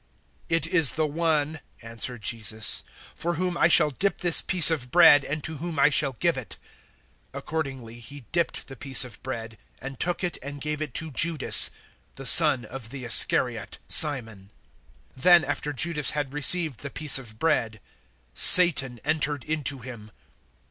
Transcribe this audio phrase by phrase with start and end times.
[0.49, 2.81] 013:026 "It is the one," answered Jesus,
[3.13, 6.39] "for whom I shall dip this piece of bread and to whom I shall give
[6.39, 6.57] it."
[7.35, 11.69] Accordingly He dipped the piece of bread, and took it and gave it to Judas,
[12.15, 14.49] the son of the Iscariot Simon.
[15.15, 17.79] 013:027 Then, after Judas had received the piece of bread,
[18.33, 20.09] Satan entered into him.